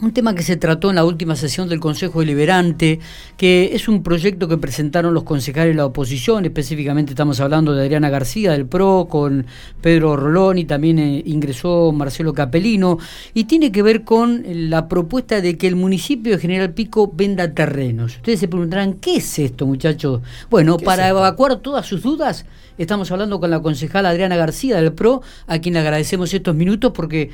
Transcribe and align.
un 0.00 0.12
tema 0.12 0.34
que 0.34 0.42
se 0.42 0.56
trató 0.56 0.90
en 0.90 0.96
la 0.96 1.04
última 1.04 1.34
sesión 1.34 1.68
del 1.68 1.80
Consejo 1.80 2.20
Deliberante, 2.20 3.00
que 3.36 3.70
es 3.74 3.88
un 3.88 4.02
proyecto 4.02 4.46
que 4.46 4.56
presentaron 4.56 5.12
los 5.12 5.24
concejales 5.24 5.74
de 5.74 5.76
la 5.76 5.86
oposición, 5.86 6.44
específicamente 6.44 7.12
estamos 7.12 7.40
hablando 7.40 7.74
de 7.74 7.82
Adriana 7.82 8.08
García 8.08 8.52
del 8.52 8.66
PRO, 8.66 9.08
con 9.10 9.46
Pedro 9.80 10.16
Rolón 10.16 10.58
y 10.58 10.64
también 10.64 10.98
eh, 10.98 11.22
ingresó 11.26 11.90
Marcelo 11.92 12.32
Capelino, 12.32 12.98
y 13.34 13.44
tiene 13.44 13.72
que 13.72 13.82
ver 13.82 14.04
con 14.04 14.44
la 14.46 14.88
propuesta 14.88 15.40
de 15.40 15.58
que 15.58 15.66
el 15.66 15.76
municipio 15.76 16.32
de 16.32 16.38
General 16.38 16.72
Pico 16.72 17.10
venda 17.12 17.52
terrenos. 17.52 18.16
Ustedes 18.16 18.40
se 18.40 18.48
preguntarán, 18.48 18.94
¿qué 18.94 19.16
es 19.16 19.38
esto, 19.38 19.66
muchachos? 19.66 20.22
Bueno, 20.48 20.76
para 20.78 21.08
evacuar 21.08 21.56
todas 21.56 21.86
sus 21.86 22.02
dudas, 22.02 22.46
estamos 22.78 23.10
hablando 23.10 23.40
con 23.40 23.50
la 23.50 23.60
concejala 23.60 24.10
Adriana 24.10 24.36
García 24.36 24.76
del 24.76 24.92
PRO, 24.92 25.22
a 25.48 25.58
quien 25.58 25.74
le 25.74 25.80
agradecemos 25.80 26.32
estos 26.32 26.54
minutos 26.54 26.92
porque 26.94 27.30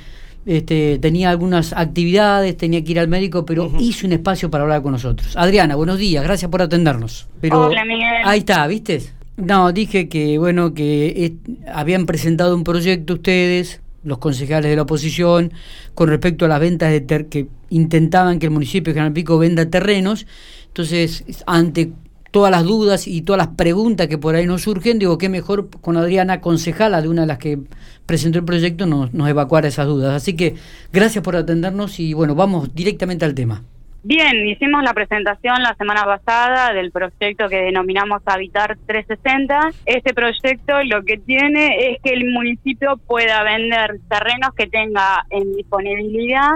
este, 0.46 0.98
tenía 0.98 1.30
algunas 1.30 1.72
actividades, 1.72 2.56
tenía 2.56 2.82
que 2.84 2.92
ir 2.92 3.00
al 3.00 3.08
médico, 3.08 3.46
pero 3.46 3.72
hizo 3.78 4.06
un 4.06 4.12
espacio 4.12 4.50
para 4.50 4.64
hablar 4.64 4.82
con 4.82 4.92
nosotros. 4.92 5.36
Adriana, 5.36 5.74
buenos 5.76 5.98
días, 5.98 6.22
gracias 6.24 6.50
por 6.50 6.62
atendernos. 6.62 7.28
Pero, 7.40 7.66
Hola, 7.66 7.84
Miguel. 7.84 8.22
Ahí 8.24 8.40
está, 8.40 8.66
¿viste? 8.66 9.02
No, 9.36 9.72
dije 9.72 10.08
que, 10.08 10.38
bueno, 10.38 10.74
que 10.74 11.34
habían 11.72 12.06
presentado 12.06 12.54
un 12.54 12.62
proyecto 12.62 13.14
ustedes, 13.14 13.80
los 14.04 14.18
concejales 14.18 14.70
de 14.70 14.76
la 14.76 14.82
oposición, 14.82 15.52
con 15.94 16.08
respecto 16.08 16.44
a 16.44 16.48
las 16.48 16.60
ventas 16.60 16.92
de 16.92 17.26
que 17.28 17.48
intentaban 17.70 18.38
que 18.38 18.46
el 18.46 18.52
municipio 18.52 18.92
de 18.92 19.00
General 19.00 19.12
Pico 19.12 19.38
venda 19.38 19.68
terrenos. 19.68 20.26
Entonces, 20.68 21.24
ante 21.46 21.92
todas 22.34 22.50
las 22.50 22.64
dudas 22.64 23.06
y 23.06 23.22
todas 23.22 23.38
las 23.38 23.54
preguntas 23.54 24.08
que 24.08 24.18
por 24.18 24.34
ahí 24.34 24.44
nos 24.44 24.62
surgen, 24.62 24.98
digo, 24.98 25.18
qué 25.18 25.28
mejor 25.28 25.68
con 25.80 25.96
Adriana, 25.96 26.40
concejala 26.40 27.00
de 27.00 27.08
una 27.08 27.20
de 27.20 27.28
las 27.28 27.38
que 27.38 27.60
presentó 28.06 28.40
el 28.40 28.44
proyecto, 28.44 28.86
nos, 28.86 29.14
nos 29.14 29.28
evacuar 29.28 29.64
esas 29.66 29.86
dudas. 29.86 30.12
Así 30.16 30.34
que 30.34 30.56
gracias 30.92 31.22
por 31.22 31.36
atendernos 31.36 32.00
y 32.00 32.12
bueno, 32.12 32.34
vamos 32.34 32.74
directamente 32.74 33.24
al 33.24 33.36
tema. 33.36 33.62
Bien, 34.02 34.48
hicimos 34.48 34.82
la 34.82 34.92
presentación 34.94 35.62
la 35.62 35.76
semana 35.76 36.04
pasada 36.04 36.72
del 36.72 36.90
proyecto 36.90 37.48
que 37.48 37.56
denominamos 37.56 38.20
Habitar 38.26 38.78
360. 38.84 39.70
Este 39.86 40.12
proyecto 40.12 40.82
lo 40.82 41.04
que 41.04 41.18
tiene 41.18 41.92
es 41.92 42.02
que 42.02 42.14
el 42.14 42.32
municipio 42.32 42.96
pueda 43.06 43.44
vender 43.44 44.00
terrenos 44.08 44.52
que 44.56 44.66
tenga 44.66 45.24
en 45.30 45.54
disponibilidad 45.54 46.50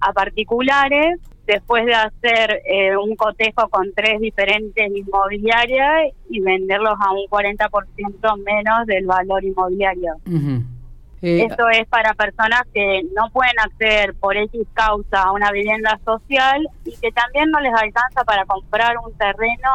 a 0.00 0.12
particulares 0.14 1.20
después 1.50 1.84
de 1.84 1.94
hacer 1.94 2.62
eh, 2.64 2.96
un 2.96 3.16
cotejo 3.16 3.68
con 3.68 3.92
tres 3.94 4.20
diferentes 4.20 4.90
inmobiliarias 4.94 6.12
y 6.28 6.40
venderlos 6.40 6.94
a 7.00 7.12
un 7.12 7.26
40% 7.28 8.44
menos 8.44 8.86
del 8.86 9.06
valor 9.06 9.44
inmobiliario. 9.44 10.14
Eh, 11.22 11.44
Esto 11.44 11.68
es 11.68 11.86
para 11.88 12.14
personas 12.14 12.62
que 12.72 13.02
no 13.14 13.28
pueden 13.30 13.58
acceder 13.58 14.14
por 14.14 14.36
X 14.36 14.62
causa 14.72 15.22
a 15.22 15.32
una 15.32 15.50
vivienda 15.50 16.00
social 16.04 16.66
y 16.84 16.96
que 16.96 17.12
también 17.12 17.50
no 17.50 17.60
les 17.60 17.74
alcanza 17.74 18.24
para 18.24 18.46
comprar 18.46 18.96
un 19.04 19.12
terreno 19.18 19.68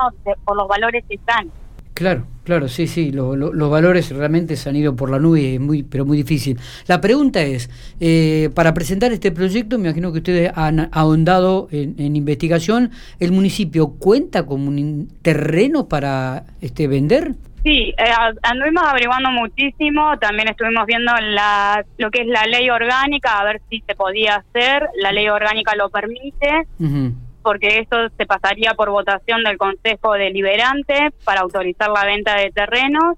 por 0.43 0.57
los 0.57 0.67
valores 0.67 1.03
que 1.07 1.15
están. 1.15 1.51
Claro, 1.95 2.27
claro, 2.43 2.67
sí, 2.67 2.87
sí, 2.87 3.13
los 3.13 3.69
valores 3.69 4.11
realmente 4.11 4.57
se 4.57 4.67
han 4.67 4.75
ido 4.75 4.97
por 4.97 5.09
la 5.09 5.17
nube, 5.17 5.59
muy, 5.59 5.81
pero 5.83 6.05
muy 6.05 6.17
difícil. 6.17 6.59
La 6.87 6.99
pregunta 6.99 7.41
es, 7.41 7.69
eh, 8.01 8.49
para 8.53 8.73
presentar 8.73 9.13
este 9.13 9.31
proyecto, 9.31 9.77
me 9.77 9.85
imagino 9.85 10.11
que 10.11 10.17
ustedes 10.17 10.51
han 10.55 10.89
ahondado 10.91 11.69
en, 11.71 12.17
investigación, 12.17 12.91
¿el 13.21 13.31
municipio 13.31 13.91
cuenta 13.97 14.45
con 14.45 14.67
un 14.67 15.07
terreno 15.21 15.87
para 15.87 16.43
este 16.59 16.89
vender? 16.89 17.31
Sí, 17.63 17.93
eh, 17.97 18.11
anduvimos 18.43 18.83
averiguando 18.85 19.31
muchísimo, 19.31 20.19
también 20.19 20.49
estuvimos 20.49 20.85
viendo 20.85 21.13
la, 21.21 21.85
lo 21.97 22.11
que 22.11 22.23
es 22.23 22.27
la 22.27 22.45
ley 22.45 22.69
orgánica, 22.69 23.39
a 23.39 23.45
ver 23.45 23.61
si 23.69 23.81
se 23.87 23.95
podía 23.95 24.35
hacer, 24.35 24.83
la 25.01 25.13
ley 25.13 25.29
orgánica 25.29 25.73
lo 25.77 25.89
permite 25.89 26.67
porque 27.45 27.77
esto 27.77 27.95
se 28.17 28.25
pasaría 28.25 28.73
por 28.73 28.89
votación 28.89 29.43
del 29.43 29.59
Consejo 29.59 30.13
Deliberante 30.13 31.11
para 31.23 31.41
autorizar 31.41 31.91
la 31.91 32.03
venta 32.03 32.35
de 32.37 32.49
terrenos. 32.49 33.17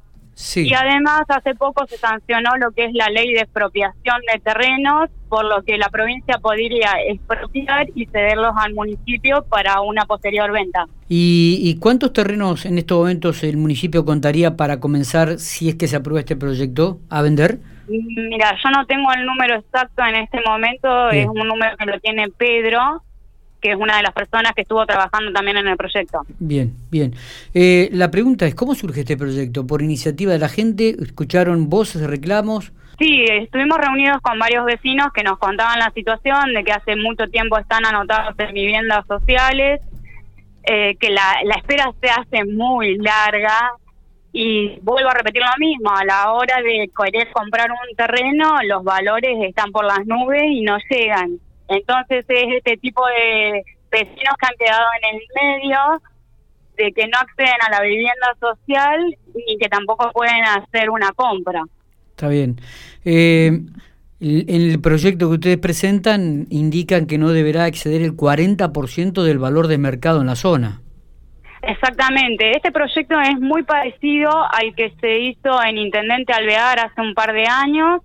Y 0.54 0.74
además 0.74 1.22
hace 1.30 1.56
poco 1.56 1.88
se 1.88 1.98
sancionó 1.98 2.52
lo 2.58 2.72
que 2.72 2.86
es 2.86 2.94
la 2.94 3.08
ley 3.08 3.32
de 3.32 3.40
expropiación 3.40 4.18
de 4.32 4.40
terrenos, 4.42 5.10
por 5.30 5.46
lo 5.46 5.64
que 5.64 5.78
la 5.78 5.88
provincia 5.90 6.40
podría 6.40 6.92
expropiar 7.08 7.88
y 7.96 8.06
cederlos 8.06 8.52
al 8.58 8.74
municipio 8.74 9.46
para 9.50 9.80
una 9.80 10.06
posterior 10.06 10.52
venta. 10.52 10.86
¿Y, 11.08 11.60
¿Y, 11.64 11.80
cuántos 11.80 12.12
terrenos 12.12 12.66
en 12.66 12.78
estos 12.78 13.00
momentos 13.00 13.44
el 13.44 13.56
municipio 13.56 14.04
contaría 14.04 14.58
para 14.58 14.82
comenzar, 14.82 15.40
si 15.40 15.70
es 15.70 15.76
que 15.76 15.88
se 15.88 15.96
aprueba 15.96 16.20
este 16.20 16.36
proyecto, 16.36 17.00
a 17.10 17.22
vender? 17.22 17.60
Mira, 17.88 18.54
yo 18.62 18.70
no 18.72 18.86
tengo 18.86 19.10
el 19.14 19.26
número 19.26 19.56
exacto 19.56 20.04
en 20.04 20.16
este 20.16 20.42
momento, 20.46 21.10
es 21.10 21.28
un 21.28 21.48
número 21.48 21.78
que 21.78 21.86
lo 21.86 22.00
tiene 22.02 22.28
Pedro, 22.38 23.02
que 23.62 23.72
es 23.72 23.78
una 23.78 23.98
de 23.98 24.04
las 24.04 24.14
personas 24.14 24.54
que 24.54 24.62
estuvo 24.62 24.86
trabajando 24.86 25.32
también 25.32 25.58
en 25.58 25.68
el 25.68 25.78
proyecto. 25.78 26.22
Bien, 26.40 26.76
bien. 26.92 27.14
Eh, 27.54 27.90
la 27.92 28.12
pregunta 28.12 28.46
es, 28.46 28.56
¿cómo 28.56 28.76
surge 28.76 29.02
este 29.02 29.18
proyecto? 29.18 29.66
¿Por 29.66 29.82
iniciativa 29.82 30.32
de 30.34 30.40
la 30.40 30.50
gente? 30.50 30.96
¿Escucharon 31.00 31.70
voces, 31.70 32.02
de 32.02 32.08
reclamos? 32.08 32.72
Sí, 33.00 33.26
estuvimos 33.30 33.78
reunidos 33.78 34.22
con 34.22 34.40
varios 34.40 34.66
vecinos 34.66 35.08
que 35.14 35.24
nos 35.24 35.38
contaban 35.38 35.80
la 35.80 35.92
situación 35.92 36.54
de 36.54 36.64
que 36.64 36.72
hace 36.72 36.96
mucho 36.96 37.28
tiempo 37.28 37.58
están 37.60 37.86
anotados 37.86 38.34
en 38.40 38.54
viviendas 38.54 39.06
sociales, 39.06 39.82
eh, 40.64 40.96
que 41.00 41.12
la, 41.12 41.36
la 41.46 41.56
espera 41.56 41.92
se 42.02 42.10
hace 42.10 42.46
muy 42.46 42.98
larga 42.98 43.72
y 44.34 44.80
vuelvo 44.82 45.10
a 45.10 45.14
repetir 45.14 45.42
lo 45.42 45.58
mismo, 45.58 45.92
a 45.92 46.06
la 46.06 46.32
hora 46.32 46.58
de 46.62 46.90
querer 46.96 47.32
comprar 47.32 47.72
un 47.72 47.96
terreno 47.96 48.58
los 48.64 48.84
valores 48.84 49.32
están 49.42 49.72
por 49.72 49.86
las 49.86 50.06
nubes 50.06 50.44
y 50.44 50.62
no 50.62 50.78
llegan. 50.90 51.40
Entonces 51.68 52.26
es 52.28 52.56
este 52.56 52.78
tipo 52.78 53.06
de 53.08 53.64
vecinos 53.92 54.36
que 54.40 54.48
han 54.48 54.58
quedado 54.58 54.86
en 55.02 55.16
el 55.16 55.22
medio, 55.36 55.80
de 56.78 56.92
que 56.94 57.08
no 57.08 57.18
acceden 57.18 57.62
a 57.68 57.72
la 57.72 57.82
vivienda 57.82 58.36
social 58.40 59.18
y 59.48 59.58
que 59.58 59.68
tampoco 59.68 60.12
pueden 60.12 60.44
hacer 60.44 60.90
una 60.90 61.12
compra. 61.12 61.64
Está 62.12 62.30
bien. 62.30 62.60
Eh, 63.04 63.52
el 64.20 64.82
proyecto 64.82 65.28
que 65.28 65.36
ustedes 65.36 65.58
presentan 65.58 66.48
indican 66.50 67.06
que 67.06 67.18
no 67.18 67.30
deberá 67.30 67.68
exceder 67.68 68.02
el 68.02 68.16
40% 68.16 69.24
del 69.24 69.38
valor 69.38 69.68
de 69.68 69.78
mercado 69.78 70.22
en 70.22 70.28
la 70.28 70.36
zona. 70.36 70.82
Exactamente. 71.62 72.52
Este 72.52 72.72
proyecto 72.72 73.20
es 73.20 73.40
muy 73.40 73.64
parecido 73.64 74.32
al 74.32 74.74
que 74.76 74.94
se 75.02 75.20
hizo 75.20 75.62
en 75.64 75.78
Intendente 75.78 76.34
Alvear 76.34 76.80
hace 76.80 77.02
un 77.02 77.14
par 77.14 77.34
de 77.34 77.46
años, 77.46 78.02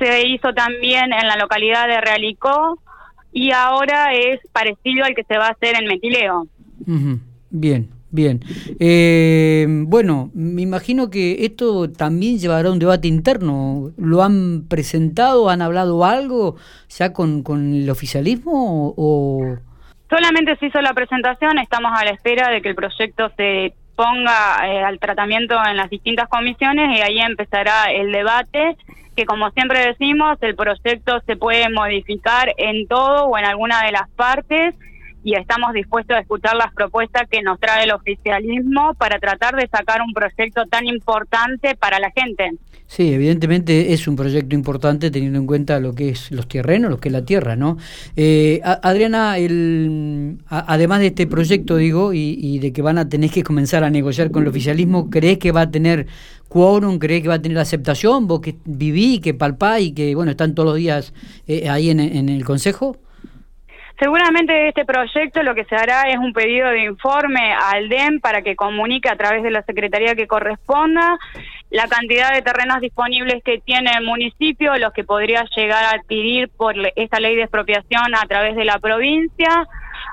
se 0.00 0.26
hizo 0.26 0.52
también 0.54 1.12
en 1.12 1.28
la 1.28 1.36
localidad 1.36 1.86
de 1.86 2.00
Realicó 2.00 2.78
y 3.32 3.52
ahora 3.52 4.12
es 4.14 4.40
parecido 4.52 5.04
al 5.04 5.14
que 5.14 5.24
se 5.24 5.36
va 5.36 5.48
a 5.48 5.50
hacer 5.50 5.76
en 5.76 5.86
Metileo. 5.86 6.46
Bien, 7.50 7.88
bien. 8.10 8.40
Eh, 8.80 9.66
bueno, 9.68 10.30
me 10.34 10.62
imagino 10.62 11.10
que 11.10 11.44
esto 11.44 11.90
también 11.90 12.38
llevará 12.38 12.72
un 12.72 12.78
debate 12.78 13.06
interno. 13.06 13.92
¿Lo 13.96 14.22
han 14.22 14.66
presentado, 14.68 15.50
han 15.50 15.62
hablado 15.62 16.04
algo 16.04 16.56
ya 16.88 17.12
con, 17.12 17.42
con 17.42 17.74
el 17.74 17.90
oficialismo 17.90 18.94
o...? 18.96 19.58
Solamente 20.08 20.56
se 20.56 20.66
hizo 20.66 20.80
la 20.80 20.92
presentación, 20.92 21.58
estamos 21.58 21.92
a 21.94 22.04
la 22.04 22.10
espera 22.10 22.50
de 22.50 22.60
que 22.62 22.70
el 22.70 22.74
proyecto 22.74 23.30
se 23.36 23.74
ponga 24.00 24.66
eh, 24.66 24.82
al 24.82 24.98
tratamiento 24.98 25.54
en 25.62 25.76
las 25.76 25.90
distintas 25.90 26.26
comisiones 26.26 26.96
y 26.96 27.02
ahí 27.02 27.20
empezará 27.20 27.92
el 27.92 28.10
debate 28.12 28.78
que 29.14 29.26
como 29.26 29.50
siempre 29.50 29.80
decimos, 29.80 30.38
el 30.40 30.54
proyecto 30.56 31.20
se 31.26 31.36
puede 31.36 31.68
modificar 31.68 32.54
en 32.56 32.88
todo 32.88 33.26
o 33.26 33.36
en 33.36 33.44
alguna 33.44 33.82
de 33.82 33.92
las 33.92 34.08
partes 34.16 34.74
y 35.22 35.34
estamos 35.34 35.72
dispuestos 35.72 36.16
a 36.16 36.20
escuchar 36.20 36.56
las 36.56 36.72
propuestas 36.72 37.28
que 37.28 37.42
nos 37.42 37.58
trae 37.60 37.84
el 37.84 37.92
oficialismo 37.92 38.94
para 38.94 39.18
tratar 39.18 39.54
de 39.56 39.68
sacar 39.68 40.00
un 40.02 40.12
proyecto 40.12 40.66
tan 40.66 40.86
importante 40.86 41.76
para 41.76 41.98
la 41.98 42.10
gente. 42.10 42.52
Sí, 42.90 43.12
evidentemente 43.12 43.92
es 43.92 44.08
un 44.08 44.16
proyecto 44.16 44.52
importante 44.56 45.12
teniendo 45.12 45.38
en 45.38 45.46
cuenta 45.46 45.78
lo 45.78 45.94
que 45.94 46.08
es 46.08 46.32
los 46.32 46.48
terrenos, 46.48 46.90
lo 46.90 46.98
que 46.98 47.08
es 47.08 47.12
la 47.12 47.24
tierra, 47.24 47.54
¿no? 47.54 47.76
Eh, 48.16 48.60
Adriana, 48.64 49.38
el, 49.38 50.38
además 50.48 50.98
de 50.98 51.06
este 51.06 51.28
proyecto, 51.28 51.76
digo, 51.76 52.12
y, 52.12 52.36
y, 52.40 52.58
de 52.58 52.72
que 52.72 52.82
van 52.82 52.98
a 52.98 53.08
tener 53.08 53.30
que 53.30 53.44
comenzar 53.44 53.84
a 53.84 53.90
negociar 53.90 54.32
con 54.32 54.42
el 54.42 54.48
oficialismo, 54.48 55.08
¿crees 55.08 55.38
que 55.38 55.52
va 55.52 55.60
a 55.60 55.70
tener 55.70 56.08
quórum, 56.48 56.98
crees 56.98 57.22
que 57.22 57.28
va 57.28 57.34
a 57.34 57.42
tener 57.42 57.58
aceptación? 57.58 58.26
Vos 58.26 58.40
que 58.40 58.56
viví, 58.64 59.20
que 59.20 59.34
palpá 59.34 59.78
y 59.78 59.92
que, 59.92 60.16
bueno, 60.16 60.32
están 60.32 60.56
todos 60.56 60.70
los 60.70 60.76
días 60.76 61.14
eh, 61.46 61.68
ahí 61.68 61.90
en, 61.90 62.00
en 62.00 62.28
el 62.28 62.44
Consejo. 62.44 62.96
Seguramente 64.00 64.68
este 64.68 64.86
proyecto 64.86 65.42
lo 65.42 65.54
que 65.54 65.66
se 65.66 65.76
hará 65.76 66.04
es 66.08 66.16
un 66.16 66.32
pedido 66.32 66.70
de 66.70 66.84
informe 66.84 67.52
al 67.52 67.90
DEM 67.90 68.20
para 68.20 68.40
que 68.40 68.56
comunique 68.56 69.10
a 69.10 69.16
través 69.16 69.42
de 69.42 69.50
la 69.50 69.62
Secretaría 69.62 70.14
que 70.14 70.26
corresponda 70.26 71.18
la 71.68 71.86
cantidad 71.86 72.32
de 72.32 72.40
terrenos 72.40 72.80
disponibles 72.80 73.44
que 73.44 73.58
tiene 73.58 73.90
el 73.98 74.06
municipio, 74.06 74.74
los 74.78 74.94
que 74.94 75.04
podría 75.04 75.44
llegar 75.54 75.84
a 75.84 75.90
adquirir 75.90 76.48
por 76.48 76.74
esta 76.96 77.20
ley 77.20 77.36
de 77.36 77.42
expropiación 77.42 78.14
a 78.14 78.26
través 78.26 78.56
de 78.56 78.64
la 78.64 78.78
provincia, 78.78 79.66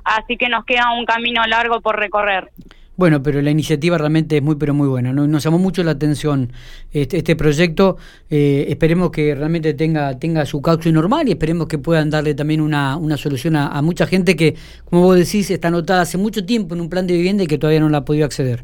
así 0.03 0.35
que 0.35 0.49
nos 0.49 0.65
queda 0.65 0.91
un 0.91 1.05
camino 1.05 1.45
largo 1.45 1.79
por 1.79 1.97
recorrer. 1.97 2.49
Bueno, 2.97 3.21
pero 3.21 3.43
la 3.43 3.51
iniciativa 3.51 3.95
realmente 3.99 4.37
es 4.37 4.41
muy, 4.41 4.55
pero 4.55 4.73
muy 4.73 4.87
buena. 4.87 5.13
Nos, 5.13 5.43
llamó 5.43 5.59
mucho 5.59 5.83
la 5.83 5.91
atención 5.91 6.51
este, 6.91 7.17
este 7.17 7.35
proyecto. 7.35 7.97
Eh, 8.27 8.65
esperemos 8.69 9.11
que 9.11 9.35
realmente 9.35 9.75
tenga, 9.75 10.17
tenga 10.17 10.47
su 10.47 10.63
cauce 10.63 10.91
normal 10.91 11.27
y 11.27 11.33
esperemos 11.33 11.67
que 11.67 11.77
puedan 11.77 12.09
darle 12.09 12.33
también 12.33 12.59
una, 12.59 12.97
una 12.97 13.15
solución 13.15 13.55
a, 13.55 13.79
mucha 13.83 14.07
gente 14.07 14.35
que, 14.35 14.55
como 14.85 15.03
vos 15.03 15.15
decís, 15.15 15.51
está 15.51 15.67
anotada 15.67 16.01
hace 16.01 16.17
mucho 16.17 16.43
tiempo 16.43 16.73
en 16.73 16.81
un 16.81 16.89
plan 16.89 17.05
de 17.05 17.13
vivienda 17.13 17.43
y 17.43 17.47
que 17.47 17.59
todavía 17.59 17.81
no 17.81 17.89
la 17.89 17.99
ha 17.99 18.05
podido 18.05 18.25
acceder. 18.25 18.63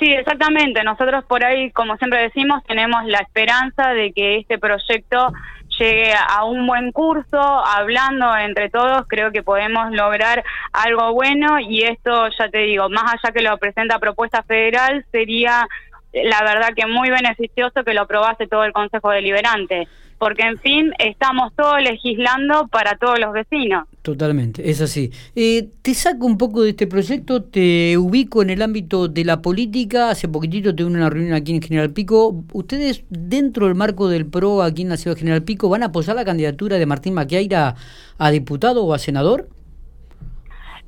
Sí, 0.00 0.10
exactamente. 0.10 0.82
Nosotros 0.82 1.24
por 1.26 1.44
ahí, 1.44 1.70
como 1.70 1.96
siempre 1.98 2.22
decimos, 2.22 2.64
tenemos 2.66 3.04
la 3.04 3.18
esperanza 3.18 3.90
de 3.90 4.12
que 4.12 4.38
este 4.38 4.58
proyecto 4.58 5.32
llegue 5.82 6.12
a 6.14 6.44
un 6.44 6.66
buen 6.66 6.92
curso, 6.92 7.40
hablando 7.40 8.36
entre 8.36 8.70
todos, 8.70 9.04
creo 9.08 9.32
que 9.32 9.42
podemos 9.42 9.90
lograr 9.90 10.44
algo 10.72 11.12
bueno 11.12 11.58
y 11.58 11.82
esto, 11.82 12.28
ya 12.38 12.48
te 12.48 12.58
digo, 12.58 12.88
más 12.88 13.14
allá 13.14 13.32
que 13.32 13.42
lo 13.42 13.58
presenta 13.58 13.98
propuesta 13.98 14.42
federal, 14.44 15.04
sería 15.10 15.66
la 16.12 16.42
verdad 16.42 16.74
que 16.76 16.86
muy 16.86 17.10
beneficioso 17.10 17.84
que 17.84 17.94
lo 17.94 18.02
aprobase 18.02 18.46
todo 18.46 18.64
el 18.64 18.72
Consejo 18.72 19.10
Deliberante 19.10 19.88
porque 20.22 20.44
en 20.44 20.56
fin 20.58 20.92
estamos 21.00 21.52
todos 21.56 21.82
legislando 21.82 22.68
para 22.68 22.96
todos 22.96 23.18
los 23.18 23.32
vecinos. 23.32 23.88
Totalmente, 24.02 24.70
es 24.70 24.80
así. 24.80 25.10
Eh, 25.34 25.70
te 25.82 25.94
saco 25.94 26.26
un 26.26 26.38
poco 26.38 26.62
de 26.62 26.70
este 26.70 26.86
proyecto, 26.86 27.42
te 27.42 27.98
ubico 27.98 28.40
en 28.40 28.50
el 28.50 28.62
ámbito 28.62 29.08
de 29.08 29.24
la 29.24 29.42
política. 29.42 30.10
Hace 30.10 30.28
poquitito 30.28 30.76
tuve 30.76 30.86
una 30.86 31.10
reunión 31.10 31.34
aquí 31.34 31.52
en 31.52 31.60
General 31.60 31.90
Pico. 31.90 32.44
¿Ustedes, 32.52 33.02
dentro 33.10 33.66
del 33.66 33.74
marco 33.74 34.06
del 34.06 34.26
PRO 34.26 34.62
aquí 34.62 34.82
en 34.82 34.90
la 34.90 34.96
ciudad 34.96 35.16
de 35.16 35.20
General 35.22 35.42
Pico, 35.42 35.68
van 35.68 35.82
a 35.82 35.86
apoyar 35.86 36.14
la 36.14 36.24
candidatura 36.24 36.78
de 36.78 36.86
Martín 36.86 37.14
Maquiaira 37.14 37.74
a 38.16 38.30
diputado 38.30 38.84
o 38.84 38.94
a 38.94 39.00
senador? 39.00 39.48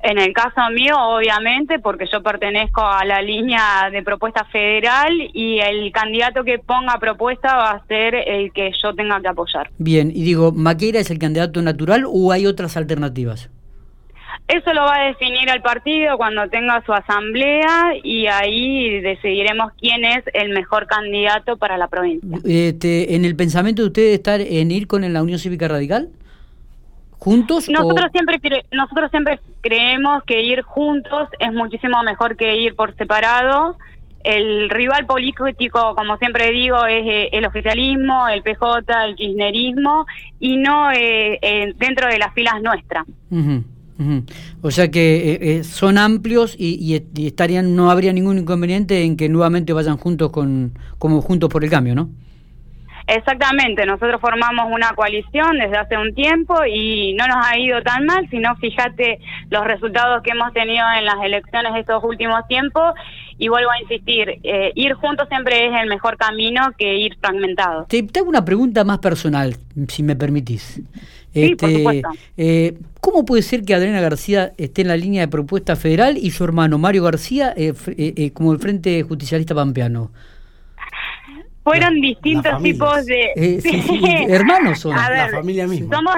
En 0.07 0.19
el 0.19 0.33
caso 0.33 0.61
mío, 0.71 0.93
obviamente, 0.99 1.79
porque 1.79 2.05
yo 2.11 2.21
pertenezco 2.21 2.81
a 2.81 3.03
la 3.05 3.23
línea 3.23 3.89
de 3.91 4.03
propuesta 4.03 4.45
federal 4.45 5.11
y 5.33 5.57
el 5.59 5.91
candidato 5.91 6.43
que 6.43 6.59
ponga 6.59 6.99
propuesta 6.99 7.55
va 7.55 7.71
a 7.71 7.87
ser 7.87 8.13
el 8.13 8.53
que 8.53 8.71
yo 8.83 8.93
tenga 8.93 9.19
que 9.19 9.29
apoyar. 9.29 9.71
Bien, 9.79 10.11
y 10.13 10.23
digo, 10.23 10.51
¿Maqueira 10.51 10.99
es 10.99 11.09
el 11.09 11.17
candidato 11.17 11.59
natural 11.63 12.03
o 12.07 12.31
hay 12.31 12.45
otras 12.45 12.77
alternativas? 12.77 13.49
Eso 14.47 14.73
lo 14.73 14.81
va 14.81 14.97
a 14.97 15.07
definir 15.07 15.49
el 15.49 15.63
partido 15.63 16.17
cuando 16.17 16.47
tenga 16.49 16.83
su 16.85 16.93
asamblea 16.93 17.93
y 18.03 18.27
ahí 18.27 18.99
decidiremos 18.99 19.71
quién 19.79 20.05
es 20.05 20.23
el 20.35 20.49
mejor 20.49 20.85
candidato 20.85 21.57
para 21.57 21.79
la 21.79 21.87
provincia. 21.87 22.37
Este, 22.45 23.15
¿En 23.15 23.25
el 23.25 23.35
pensamiento 23.35 23.81
de 23.81 23.87
ustedes 23.87 24.13
estar 24.13 24.39
en 24.39 24.69
ir 24.69 24.85
con 24.85 25.11
la 25.11 25.23
Unión 25.23 25.39
Cívica 25.39 25.67
Radical? 25.67 26.09
Juntos 27.19 27.69
nosotros 27.69 28.11
siempre 28.11 28.39
nosotros 28.71 29.11
siempre 29.11 29.39
creemos 29.61 30.23
que 30.23 30.41
ir 30.41 30.61
juntos 30.61 31.29
es 31.39 31.51
muchísimo 31.53 32.01
mejor 32.03 32.35
que 32.37 32.55
ir 32.57 32.75
por 32.75 32.95
separado. 32.95 33.77
El 34.23 34.69
rival 34.69 35.05
político 35.05 35.95
como 35.95 36.17
siempre 36.17 36.51
digo 36.51 36.85
es 36.85 37.05
eh, 37.05 37.29
el 37.31 37.45
oficialismo 37.45 38.27
el 38.27 38.41
PJ 38.41 39.05
el 39.05 39.15
kirchnerismo 39.15 40.05
y 40.39 40.57
no 40.57 40.91
eh, 40.91 41.37
eh, 41.41 41.73
dentro 41.77 42.07
de 42.07 42.17
las 42.17 42.33
filas 42.33 42.61
nuestras. 42.61 43.05
O 44.61 44.71
sea 44.71 44.91
que 44.91 45.61
son 45.63 45.97
amplios 45.97 46.55
y, 46.57 47.01
estarían 47.25 47.75
no 47.75 47.91
habría 47.91 48.13
ningún 48.13 48.39
inconveniente 48.39 49.03
en 49.03 49.15
que 49.15 49.29
nuevamente 49.29 49.73
vayan 49.73 49.97
juntos 49.97 50.31
con 50.31 50.77
como 50.97 51.21
juntos 51.21 51.49
por 51.49 51.63
el 51.63 51.69
cambio, 51.69 51.95
¿no? 51.95 52.09
Exactamente, 53.07 53.85
nosotros 53.85 54.19
formamos 54.19 54.65
una 54.71 54.89
coalición 54.95 55.59
desde 55.59 55.77
hace 55.77 55.95
un 55.95 56.15
tiempo 56.15 56.55
y 56.65 57.13
no 57.13 57.27
nos 57.27 57.37
ha 57.45 57.57
ido 57.57 57.81
tan 57.83 58.05
mal, 58.05 58.27
sino 58.31 58.55
fíjate 58.55 59.19
los 59.51 59.63
resultados 59.63 60.23
que 60.23 60.31
hemos 60.31 60.51
tenido 60.53 60.83
en 60.97 61.05
las 61.05 61.23
elecciones 61.23 61.73
estos 61.75 62.03
últimos 62.03 62.47
tiempos 62.47 62.95
y 63.37 63.47
vuelvo 63.47 63.69
a 63.69 63.79
insistir, 63.81 64.39
eh, 64.43 64.71
ir 64.73 64.93
juntos 64.93 65.27
siempre 65.29 65.67
es 65.67 65.81
el 65.81 65.87
mejor 65.87 66.17
camino 66.17 66.71
que 66.79 66.97
ir 66.97 67.15
fragmentado. 67.19 67.85
Te, 67.87 68.07
hago 68.17 68.29
una 68.29 68.43
pregunta 68.43 68.83
más 68.83 68.97
personal, 68.99 69.55
si 69.87 70.01
me 70.01 70.15
permitís. 70.15 70.81
Sí, 71.31 71.55
por 71.55 71.69
este, 71.69 71.77
supuesto. 71.77 72.09
Eh, 72.37 72.77
¿Cómo 73.01 73.23
puede 73.25 73.43
ser 73.43 73.63
que 73.63 73.75
Adriana 73.75 74.01
García 74.01 74.53
esté 74.57 74.81
en 74.81 74.87
la 74.87 74.97
línea 74.97 75.21
de 75.21 75.27
propuesta 75.27 75.75
federal 75.75 76.17
y 76.17 76.31
su 76.31 76.43
hermano 76.43 76.79
Mario 76.79 77.03
García 77.03 77.53
eh, 77.55 78.31
como 78.33 78.53
el 78.53 78.59
Frente 78.59 79.03
Justicialista 79.03 79.53
Pampeano? 79.53 80.11
Fueron 81.65 81.99
distintos 81.99 82.61
tipos 82.61 83.05
de... 83.07 83.31
Eh, 83.35 84.27
hermanos 84.29 84.79
son, 84.79 84.95
la 84.95 85.29
familia 85.29 85.65
misma. 85.65 85.97
Somos, 85.97 86.15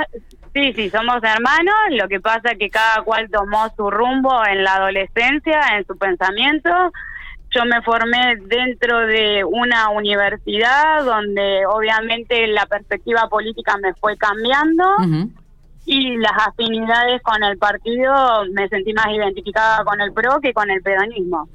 sí, 0.54 0.74
sí, 0.74 0.90
somos 0.90 1.24
hermanos, 1.24 1.74
lo 1.92 2.10
que 2.10 2.20
pasa 2.20 2.52
es 2.52 2.60
que 2.60 2.70
cada 2.70 3.02
cual 3.04 3.30
tomó 3.32 3.70
su 3.78 3.90
rumbo 3.90 4.46
en 4.46 4.66
la 4.66 4.76
adolescencia, 4.76 5.62
en 5.78 5.88
su 5.88 5.98
pensamiento. 5.98 6.70
Yo 7.56 7.64
me 7.64 7.82
formé 7.84 8.36
dentro 8.48 9.08
de 9.08 9.46
una 9.46 9.88
universidad 9.90 11.06
donde 11.06 11.66
obviamente 11.66 12.46
la 12.48 12.66
perspectiva 12.66 13.30
política 13.30 13.78
me 13.82 13.94
fue 13.94 14.18
cambiando. 14.18 14.84
y 15.86 16.18
las 16.18 16.34
afinidades 16.46 17.22
con 17.22 17.42
el 17.42 17.58
partido 17.58 18.44
me 18.52 18.68
sentí 18.68 18.92
más 18.92 19.08
identificada 19.08 19.86
con 19.86 20.02
el 20.02 20.12
PRO 20.12 20.42
que 20.42 20.52
con 20.52 20.70
el 20.70 20.82
peronismo. 20.82 21.48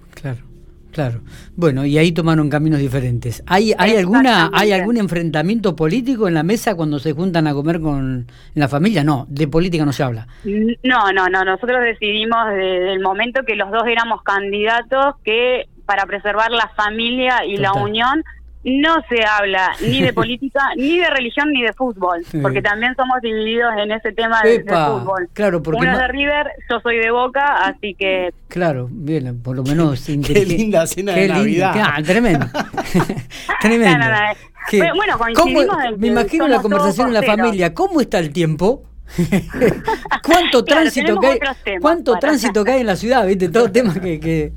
Claro. 0.92 1.22
Bueno, 1.56 1.86
y 1.86 1.96
ahí 1.96 2.12
tomaron 2.12 2.50
caminos 2.50 2.78
diferentes. 2.78 3.42
¿Hay, 3.46 3.72
hay 3.78 3.96
alguna 3.96 4.50
hay 4.52 4.72
algún 4.72 4.98
enfrentamiento 4.98 5.74
político 5.74 6.28
en 6.28 6.34
la 6.34 6.42
mesa 6.42 6.74
cuando 6.74 6.98
se 6.98 7.12
juntan 7.12 7.46
a 7.46 7.54
comer 7.54 7.80
con 7.80 8.26
la 8.54 8.68
familia? 8.68 9.02
No, 9.02 9.26
de 9.30 9.48
política 9.48 9.86
no 9.86 9.92
se 9.92 10.02
habla. 10.02 10.26
No, 10.44 11.10
no, 11.12 11.28
no. 11.28 11.44
Nosotros 11.44 11.80
decidimos 11.80 12.46
desde 12.50 12.92
el 12.92 13.00
momento 13.00 13.42
que 13.46 13.56
los 13.56 13.70
dos 13.70 13.84
éramos 13.86 14.22
candidatos 14.22 15.16
que 15.24 15.66
para 15.86 16.04
preservar 16.04 16.50
la 16.50 16.70
familia 16.76 17.44
y 17.46 17.56
la 17.56 17.72
unión 17.72 18.22
no 18.64 18.94
se 19.08 19.24
habla 19.24 19.72
ni 19.80 20.02
de 20.02 20.12
política, 20.12 20.60
ni 20.76 20.98
de 20.98 21.10
religión, 21.10 21.50
ni 21.50 21.62
de 21.62 21.72
fútbol, 21.72 22.24
porque 22.40 22.62
también 22.62 22.94
somos 22.96 23.20
divididos 23.20 23.72
en 23.78 23.92
ese 23.92 24.12
tema 24.12 24.40
de, 24.42 24.60
fútbol. 24.60 25.28
Claro, 25.32 25.62
porque 25.62 25.80
Uno 25.80 25.98
de 25.98 26.08
River, 26.08 26.46
yo 26.70 26.80
soy 26.80 26.98
de 26.98 27.10
Boca, 27.10 27.66
así 27.66 27.94
que... 27.94 28.32
Claro, 28.48 28.88
bien, 28.90 29.42
por 29.42 29.56
lo 29.56 29.62
menos... 29.62 30.04
Qué 30.26 30.44
linda 30.44 30.86
cena 30.86 31.12
de 31.12 31.28
Navidad. 31.28 31.74
Ah, 31.76 32.02
tremendo. 32.02 32.46
tremendo. 33.60 34.06
bueno, 34.94 35.18
coincidimos 35.18 35.66
Me 35.98 36.08
imagino 36.08 36.48
la 36.48 36.60
conversación 36.60 37.08
en 37.08 37.14
la 37.14 37.22
familia. 37.22 37.74
¿Cómo 37.74 38.00
está 38.00 38.18
el 38.18 38.32
tiempo? 38.32 38.84
¿Cuánto 40.22 40.64
tránsito 40.64 41.18
que 41.18 41.26
hay? 41.26 41.38
¿Cuánto 41.80 42.16
tránsito 42.18 42.64
que 42.64 42.72
hay 42.72 42.80
en 42.80 42.86
la 42.86 42.96
ciudad? 42.96 43.26
¿Viste? 43.26 43.48
Todo 43.48 43.70
tema 43.70 43.94
que, 43.94 44.20
que 44.20 44.52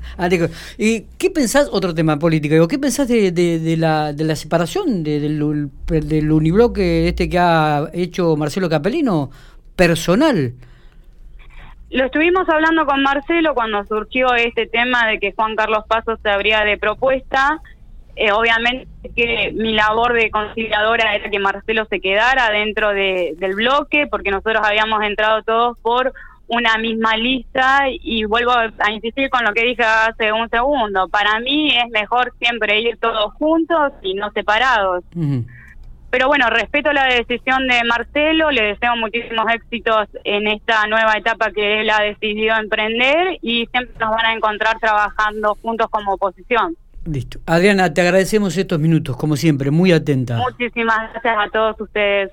¿Y 0.78 1.02
qué 1.18 1.30
pensás 1.30 1.68
otro 1.70 1.94
tema 1.94 2.18
político? 2.18 2.66
¿Qué 2.68 2.78
pensás 2.78 3.08
de, 3.08 3.32
de, 3.32 3.76
la, 3.76 4.12
de 4.12 4.24
la 4.24 4.36
separación 4.36 5.02
del, 5.02 5.70
del 5.86 6.32
unibloque 6.32 7.08
este 7.08 7.28
que 7.28 7.38
ha 7.38 7.88
hecho 7.92 8.36
Marcelo 8.36 8.68
Capelino 8.68 9.30
personal? 9.74 10.54
Lo 11.90 12.04
estuvimos 12.04 12.48
hablando 12.48 12.84
con 12.84 13.02
Marcelo 13.02 13.54
cuando 13.54 13.84
surgió 13.86 14.34
este 14.34 14.66
tema 14.66 15.06
de 15.06 15.20
que 15.20 15.32
Juan 15.32 15.54
Carlos 15.54 15.84
Paso 15.86 16.16
se 16.22 16.28
abría 16.28 16.64
de 16.64 16.78
propuesta 16.78 17.60
eh, 18.16 18.32
obviamente 18.32 18.88
que 19.14 19.52
mi 19.54 19.74
labor 19.74 20.14
de 20.14 20.30
conciliadora 20.30 21.14
era 21.14 21.30
que 21.30 21.38
Marcelo 21.38 21.84
se 21.84 22.00
quedara 22.00 22.50
dentro 22.50 22.90
del 22.90 23.54
bloque, 23.54 24.06
porque 24.10 24.30
nosotros 24.30 24.62
habíamos 24.64 25.02
entrado 25.02 25.42
todos 25.42 25.78
por 25.78 26.12
una 26.48 26.78
misma 26.78 27.16
lista 27.16 27.84
y 27.90 28.24
vuelvo 28.24 28.52
a 28.52 28.90
insistir 28.92 29.28
con 29.28 29.44
lo 29.44 29.52
que 29.52 29.64
dije 29.64 29.82
hace 29.82 30.32
un 30.32 30.48
segundo. 30.48 31.08
Para 31.08 31.40
mí 31.40 31.70
es 31.76 31.90
mejor 31.90 32.32
siempre 32.38 32.80
ir 32.80 32.96
todos 32.98 33.34
juntos 33.34 33.92
y 34.02 34.14
no 34.14 34.30
separados. 34.30 35.04
Pero 36.08 36.28
bueno, 36.28 36.48
respeto 36.48 36.92
la 36.92 37.04
decisión 37.06 37.66
de 37.66 37.84
Marcelo, 37.84 38.50
le 38.50 38.62
deseo 38.62 38.96
muchísimos 38.96 39.44
éxitos 39.52 40.08
en 40.24 40.46
esta 40.46 40.86
nueva 40.86 41.14
etapa 41.14 41.50
que 41.50 41.80
él 41.80 41.90
ha 41.90 42.00
decidido 42.00 42.56
emprender 42.56 43.38
y 43.42 43.66
siempre 43.66 43.94
nos 44.00 44.10
van 44.10 44.26
a 44.26 44.32
encontrar 44.32 44.78
trabajando 44.78 45.56
juntos 45.60 45.88
como 45.90 46.14
oposición. 46.14 46.76
Listo. 47.06 47.38
Adriana, 47.46 47.94
te 47.94 48.00
agradecemos 48.00 48.56
estos 48.56 48.80
minutos, 48.80 49.16
como 49.16 49.36
siempre, 49.36 49.70
muy 49.70 49.92
atenta. 49.92 50.38
Muchísimas 50.38 51.12
gracias 51.12 51.36
a 51.38 51.48
todos 51.50 51.80
ustedes. 51.80 52.24